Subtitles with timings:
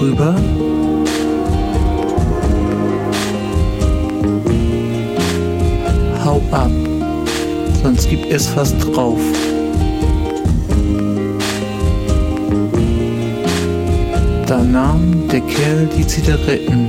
[0.00, 0.34] rüber.
[6.24, 6.70] Hau ab,
[7.82, 9.20] sonst gibt es was drauf.
[14.46, 16.88] Da nahm der Kerl die Zigaretten.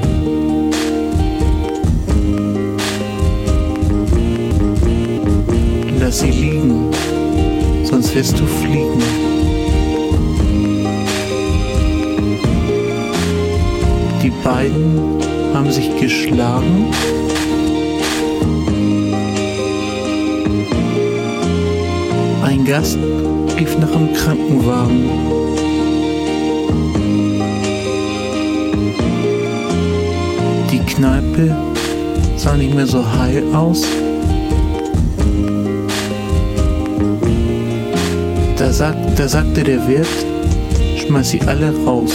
[5.99, 6.89] Lass sie liegen,
[7.83, 9.28] sonst wirst du fliegen.
[14.29, 15.23] die beiden
[15.53, 16.85] haben sich geschlagen.
[22.43, 22.97] Ein Gast
[23.57, 25.09] rief nach einem Krankenwagen.
[30.71, 31.55] Die Kneipe
[32.37, 33.83] sah nicht mehr so heil aus.
[38.57, 40.07] Da, sagt, da sagte der Wirt,
[40.97, 42.11] schmeiß sie alle raus.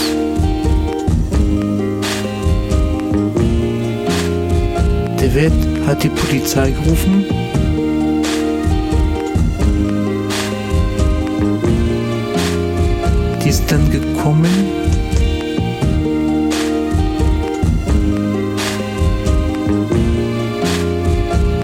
[5.35, 5.51] Wirt
[5.85, 7.25] hat die Polizei gerufen.
[13.43, 14.45] Die ist dann gekommen.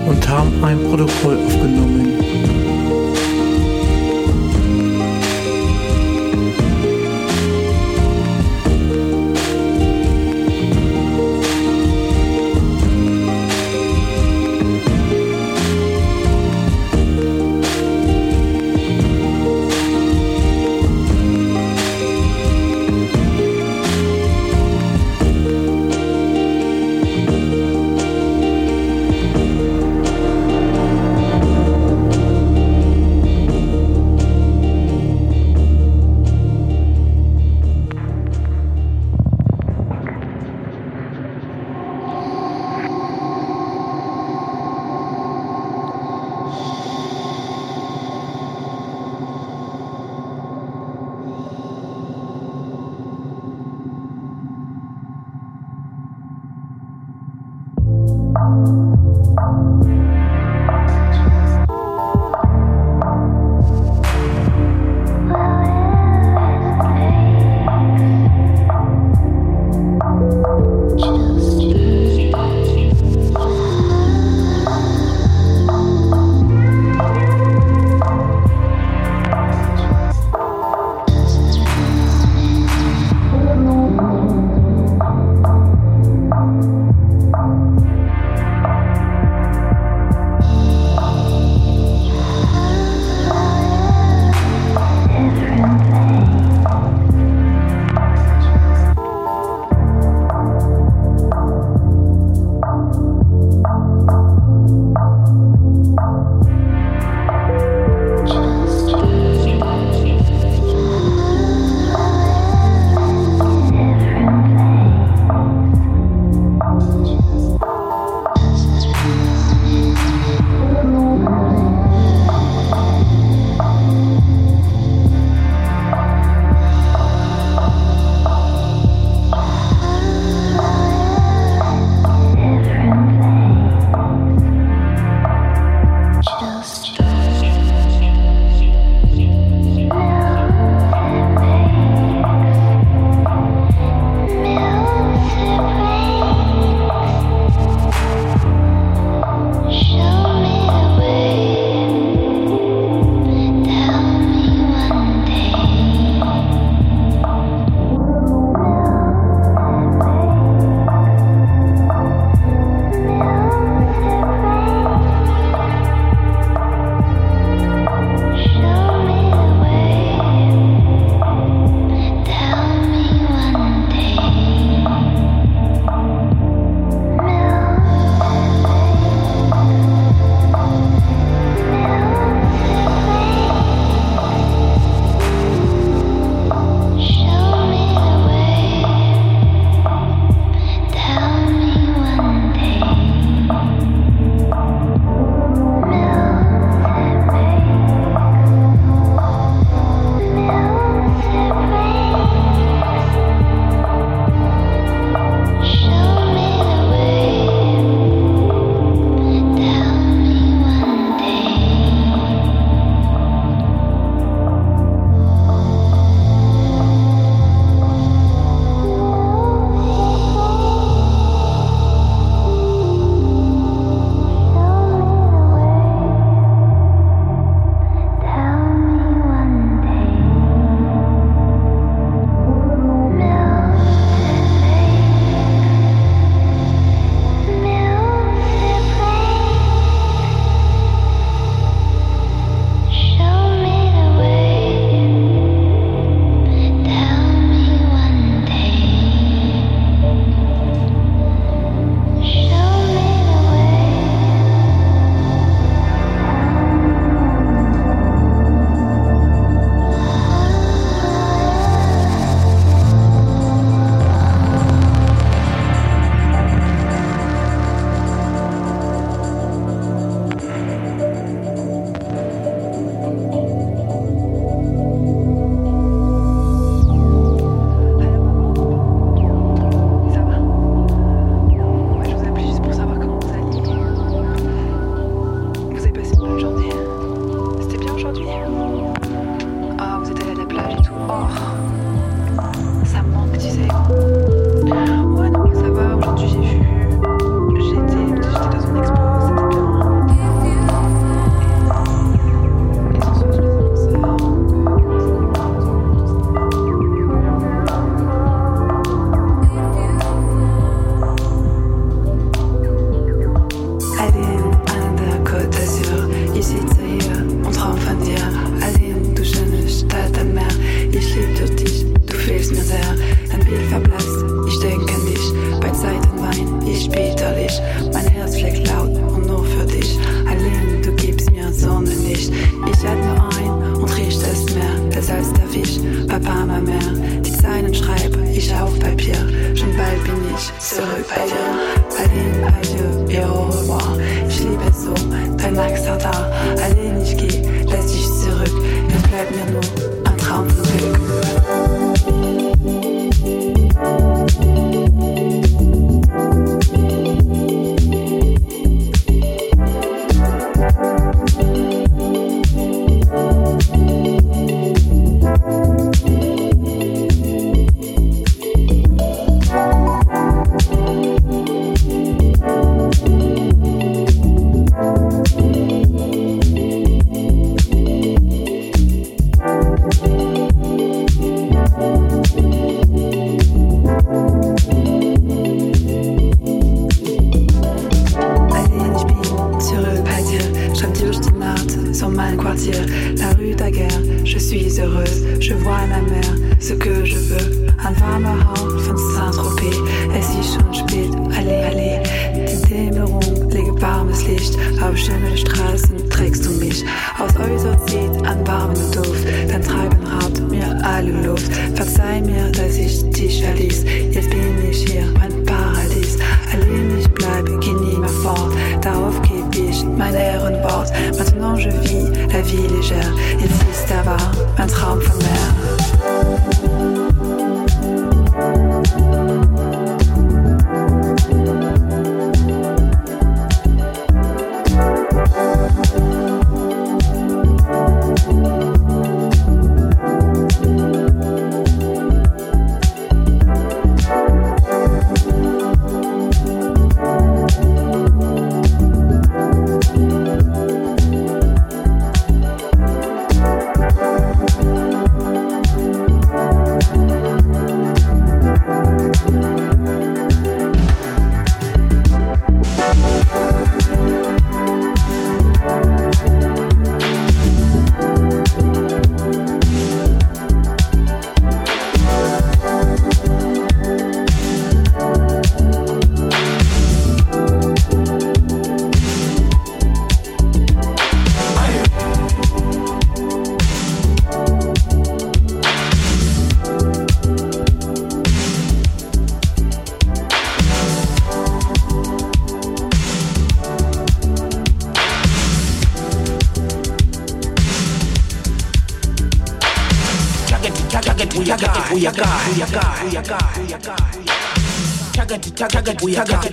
[0.06, 2.11] Und haben ein Protokoll aufgenommen.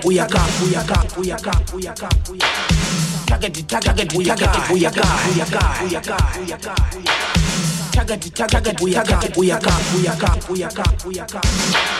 [0.08, 2.08] uyaka uyaka uyaka uyaka
[3.26, 6.74] target target uyaka uyaka uyaka uyaka uyaka.
[7.92, 11.97] Target target uyaka uyaka uyaka uyaka uyaka.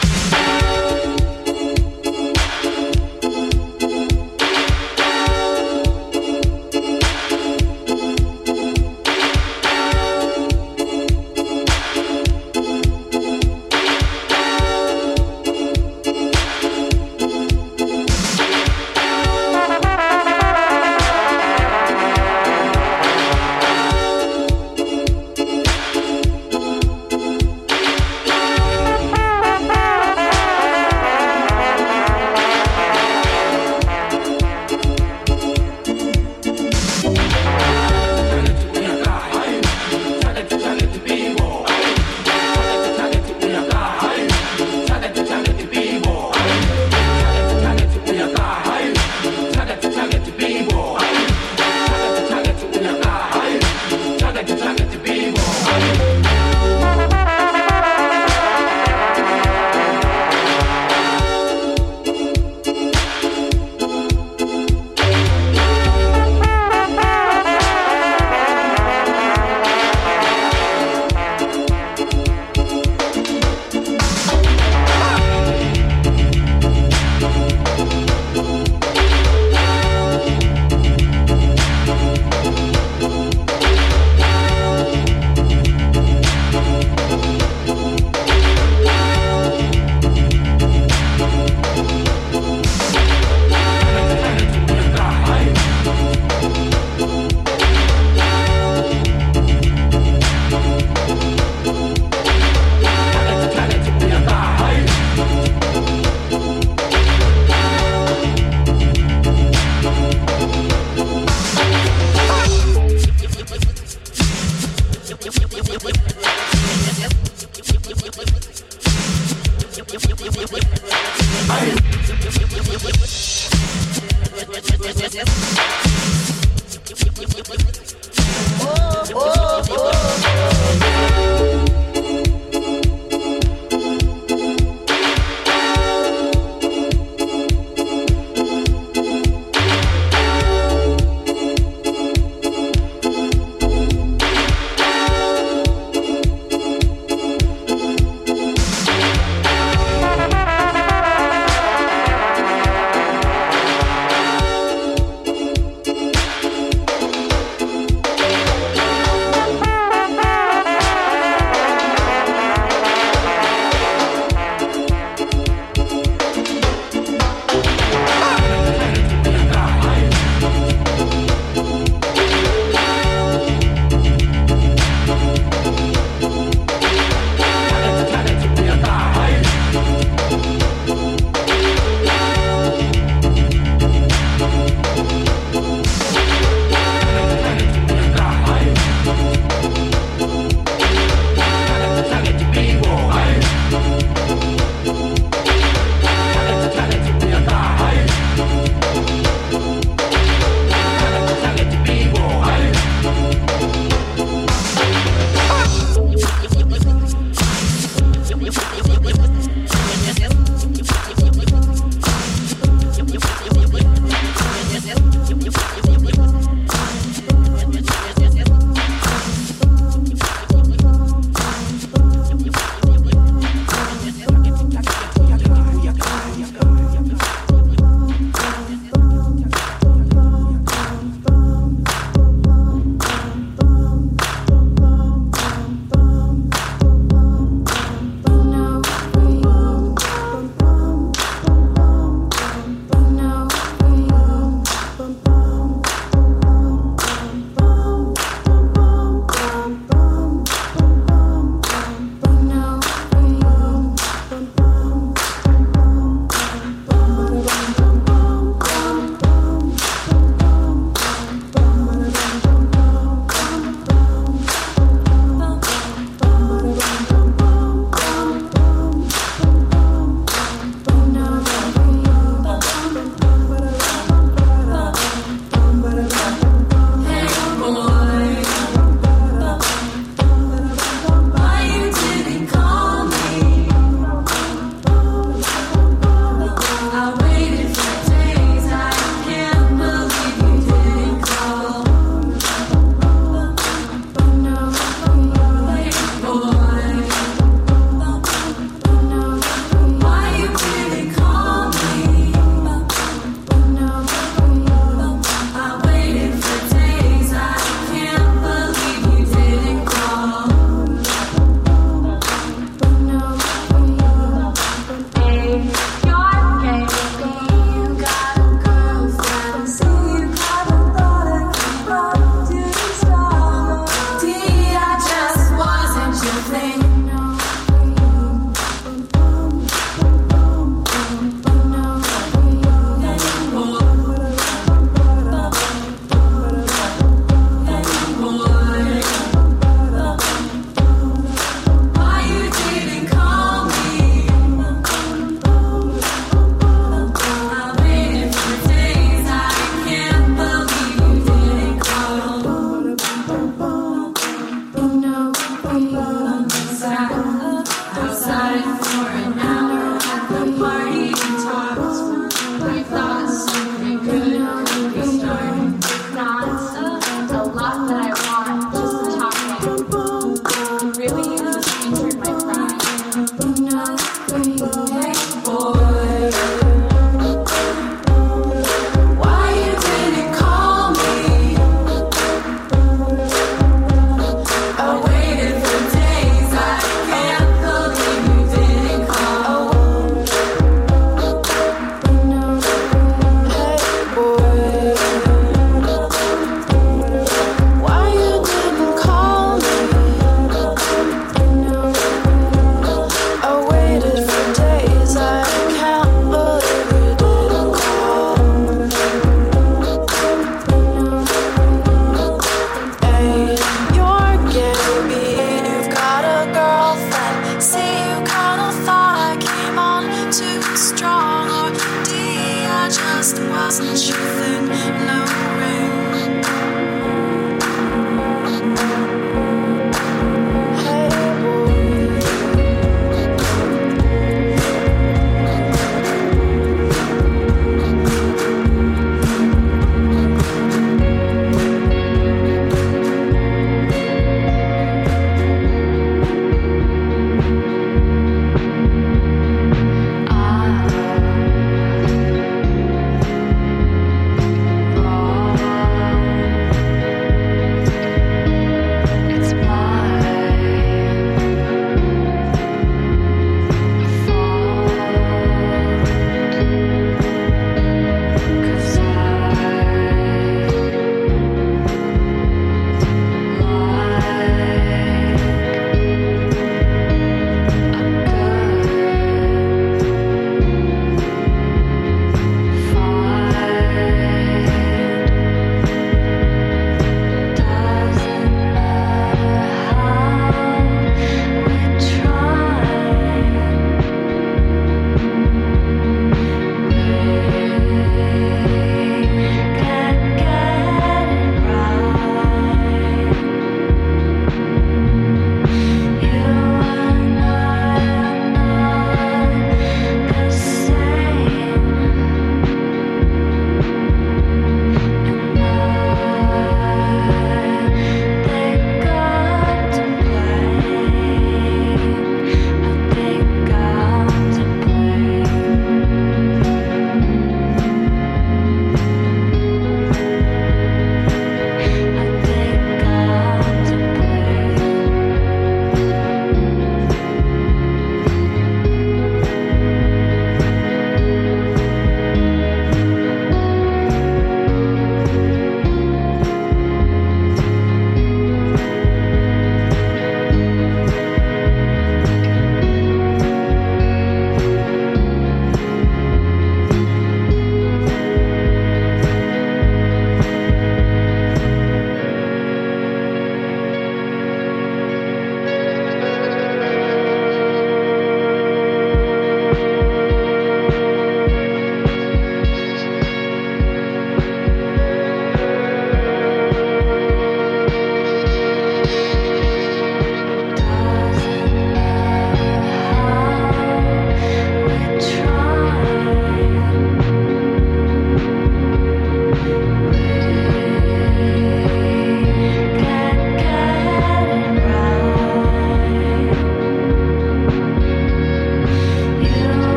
[423.95, 424.58] chauffeur.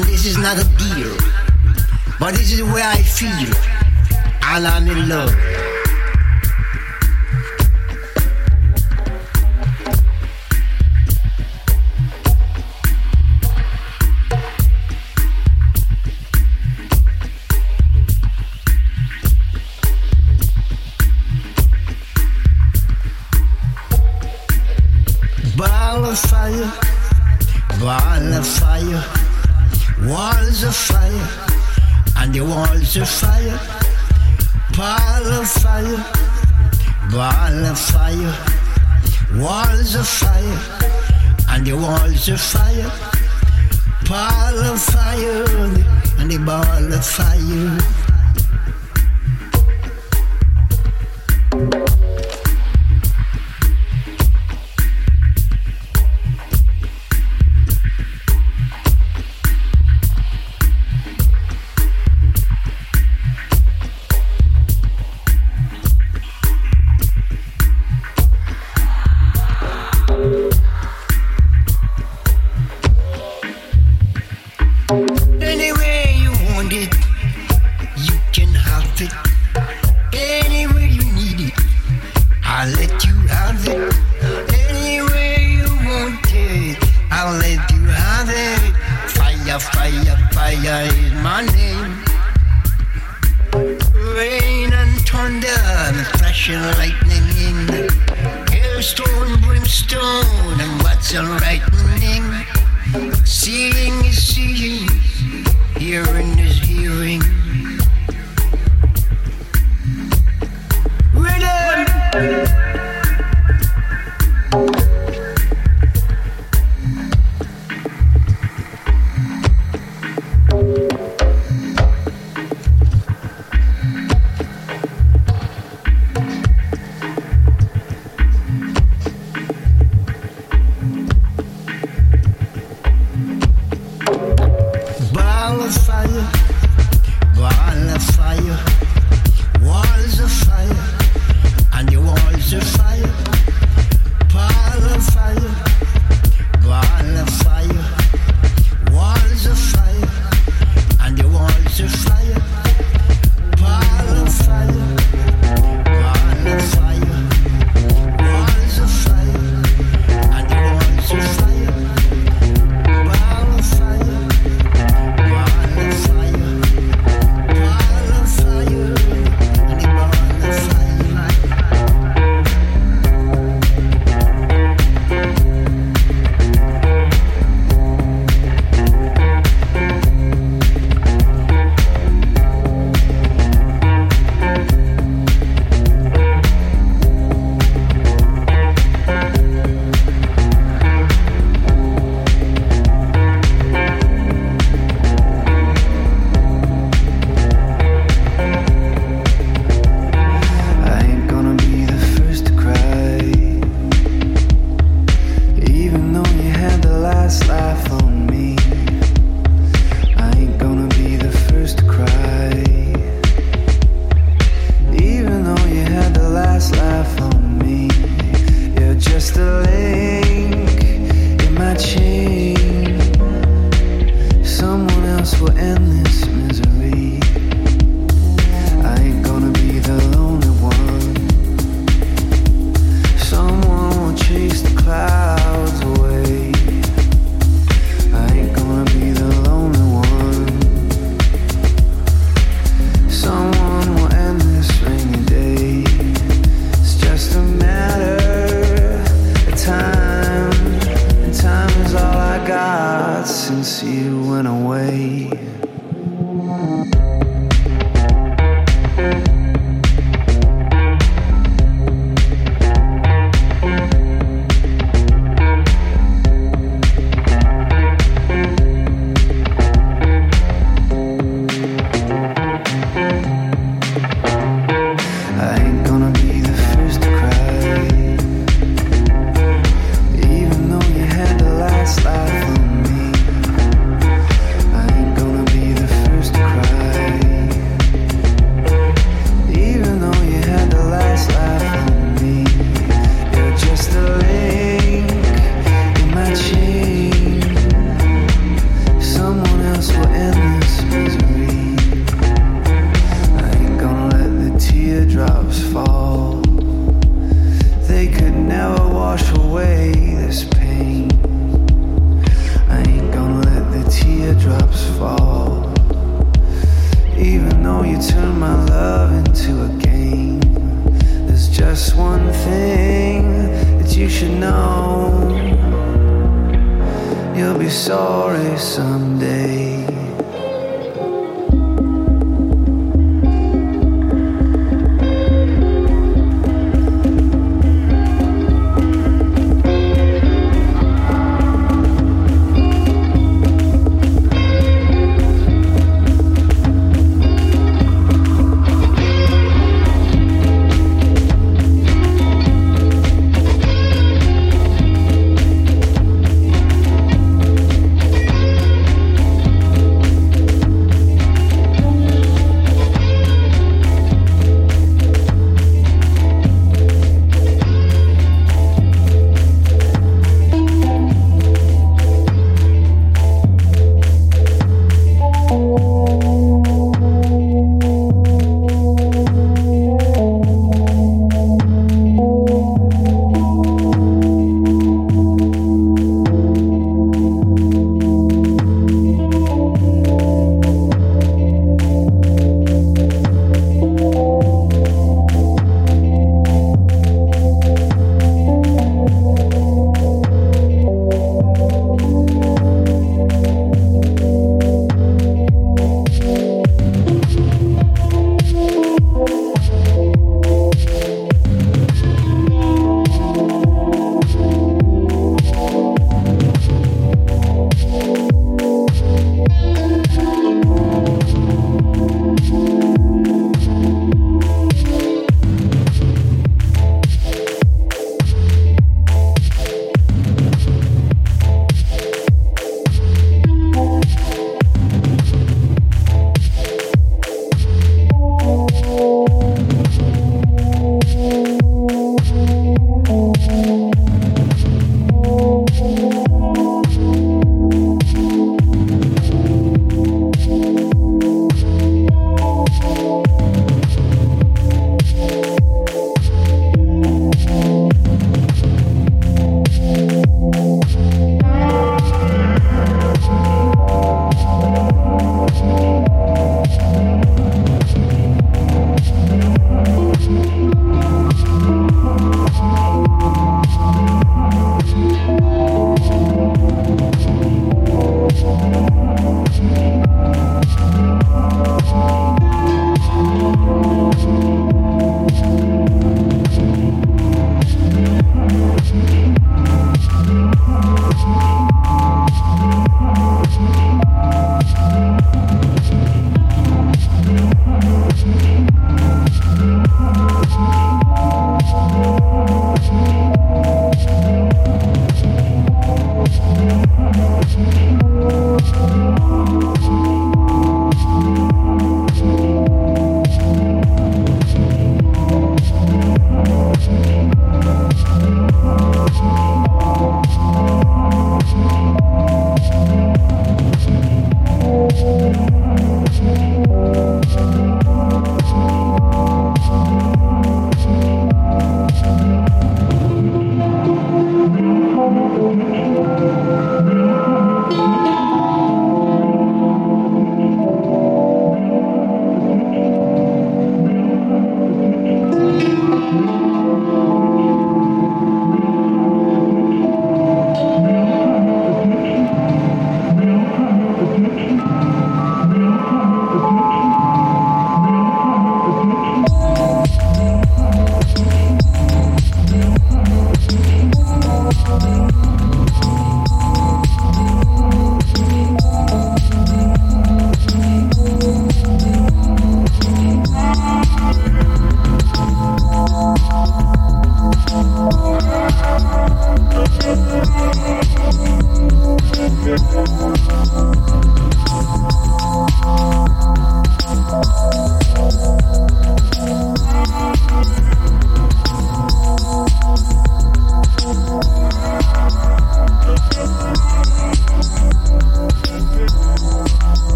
[0.00, 1.14] And this is not a deal,
[2.18, 3.54] but this is where I feel.
[4.42, 5.69] And I'm in love.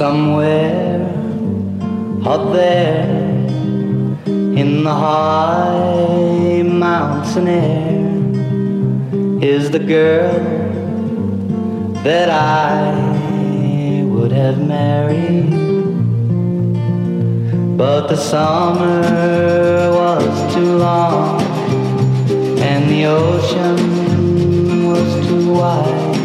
[0.00, 0.98] Somewhere
[2.24, 3.04] up there
[4.62, 8.00] in the high mountain air
[9.44, 10.32] is the girl
[12.02, 15.50] that I would have married.
[17.76, 19.02] But the summer
[20.00, 21.42] was too long
[22.70, 23.76] and the ocean
[24.90, 26.16] was too wide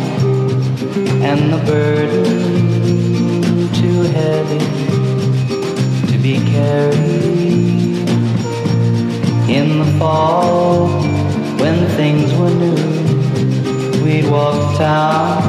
[1.29, 2.74] and the burden
[4.15, 4.59] heavy
[6.11, 8.09] to be carried
[9.49, 10.87] in the fall
[11.59, 14.03] when things were new.
[14.03, 15.43] We'd walk town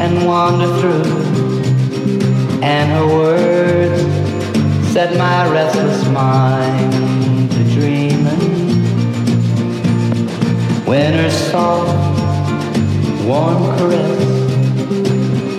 [0.00, 1.24] and wander through
[2.62, 4.02] and her words
[4.92, 8.52] set my restless mind to dreaming.
[10.86, 12.14] When her soft
[13.26, 14.44] warm caress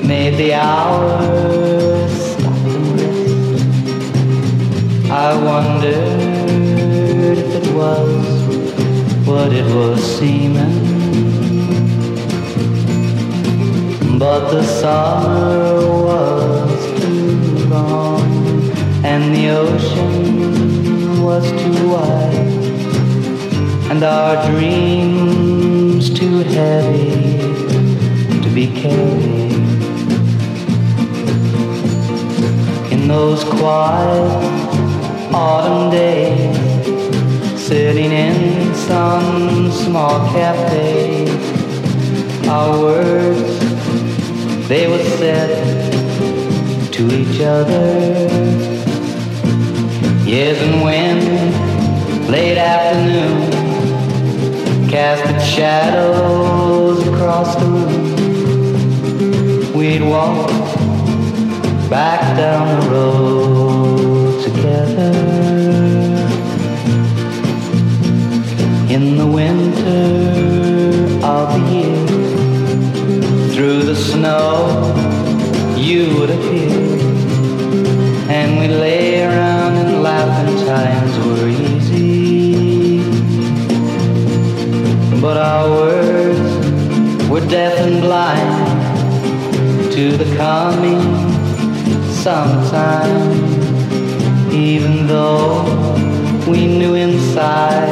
[0.03, 2.04] made the hours
[5.11, 5.93] I wondered
[7.37, 10.81] if it was what it was seeming.
[14.17, 15.75] But the summer
[16.05, 18.21] was too long
[19.05, 22.35] and the ocean was too wide
[23.91, 27.11] and our dreams too heavy
[28.41, 29.53] to be carried
[32.91, 34.64] in those quiet
[35.35, 36.33] autumn day,
[37.57, 41.27] sitting in some small cafe.
[42.47, 43.59] Our words,
[44.69, 45.91] they were said
[46.93, 48.29] to each other.
[50.25, 51.19] Yes, and when
[52.31, 53.51] late afternoon
[54.89, 58.15] cast its shadows across the room,
[59.73, 60.49] we'd walk
[61.89, 63.54] back down the road
[64.95, 65.11] together.
[68.89, 70.05] In the winter
[71.25, 72.07] of the year,
[73.53, 74.93] through the snow,
[75.77, 76.99] you would appear,
[78.29, 83.01] and we lay around and laugh, and times were easy.
[85.21, 88.83] But our words were deaf and blind
[89.93, 91.01] to the coming
[92.11, 93.54] summertime,
[94.55, 95.63] even though
[96.47, 97.89] we knew inside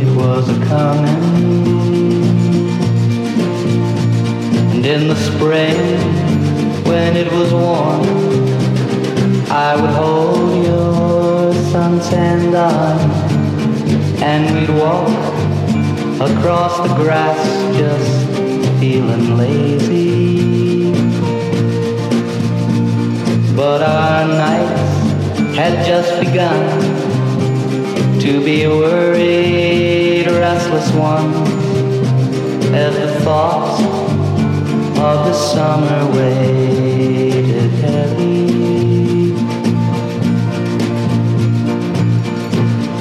[0.00, 1.24] it was a coming.
[4.72, 5.98] And in the spring,
[6.84, 8.06] when it was warm,
[9.50, 13.10] I would hold your suntanned arm,
[14.22, 15.08] and we'd walk
[16.20, 17.40] across the grass,
[17.76, 18.28] just
[18.78, 20.92] feeling lazy.
[23.56, 24.87] But our nights
[25.58, 26.78] had just begun
[28.20, 31.34] to be worried, restless one
[32.72, 33.82] as the thoughts
[35.00, 39.32] of the summer weighted heavy.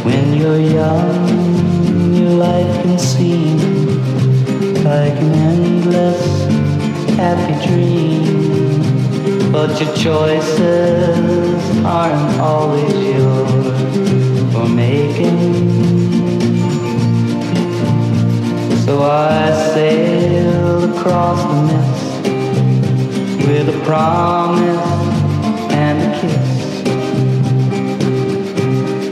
[0.04, 3.60] When you're young, your life can seem
[4.84, 6.26] like an endless
[7.18, 8.37] happy dream.
[9.52, 15.38] But your choices aren't always yours for making.
[18.86, 22.08] So I sailed across the mist
[23.48, 24.88] with a promise
[25.72, 26.50] and a kiss.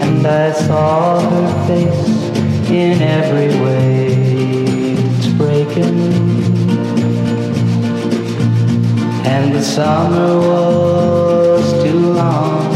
[0.02, 6.55] And I saw her face in every way it's breaking.
[9.28, 12.74] And the summer was too long,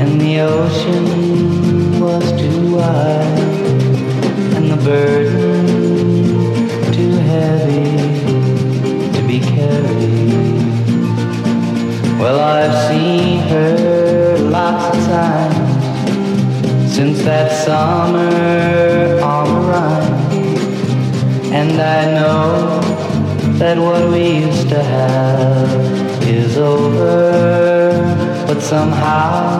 [0.00, 3.38] and the ocean was too wide,
[4.56, 5.66] and the burden
[6.92, 7.96] too heavy
[9.12, 10.58] to be carried.
[12.18, 15.84] Well, I've seen her lots of times
[16.94, 20.04] since that summer on the run,
[21.52, 22.77] and I know
[23.58, 27.90] that what we used to have is over.
[28.46, 29.58] But somehow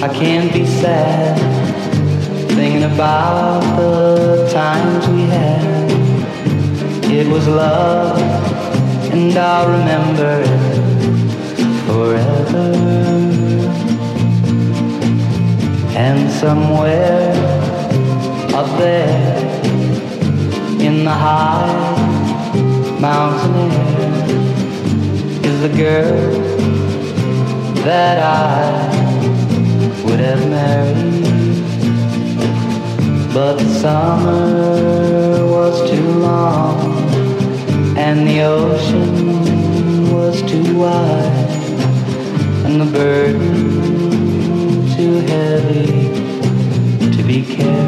[0.00, 1.36] I can't be sad
[2.50, 5.90] thinking about the times we had.
[7.10, 8.20] It was love,
[9.12, 10.70] and I'll remember it
[11.86, 12.66] forever.
[15.96, 17.32] And somewhere
[18.54, 19.36] up there
[20.80, 21.99] in the high
[23.00, 24.24] mountain air
[25.42, 26.30] is is the girl
[27.82, 28.88] that I
[30.04, 31.24] would have married.
[33.32, 36.78] But the summer was too long
[37.96, 41.50] and the ocean was too wide
[42.66, 43.80] and the burden
[44.94, 45.86] too heavy
[47.16, 47.79] to be carried.